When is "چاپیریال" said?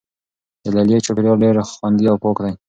1.05-1.37